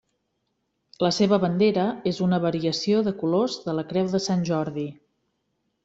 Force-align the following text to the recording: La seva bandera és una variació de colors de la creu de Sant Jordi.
La 1.05 1.11
seva 1.17 1.39
bandera 1.43 1.85
és 2.13 2.21
una 2.29 2.39
variació 2.47 3.05
de 3.09 3.17
colors 3.23 3.59
de 3.69 3.77
la 3.81 3.85
creu 3.93 4.11
de 4.17 4.27
Sant 4.31 4.51
Jordi. 4.53 4.89